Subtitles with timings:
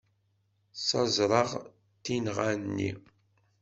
[0.77, 1.49] Ssaẓreɣ
[2.03, 2.91] tinɣa-nni.